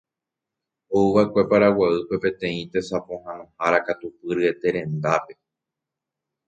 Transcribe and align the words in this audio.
Ouva'ekue 0.99 1.43
Paraguaýpe 1.51 2.15
peteĩ 2.23 2.61
tesapohãnohára 2.71 3.79
katupyryete 3.87 4.67
rendápe 4.77 5.33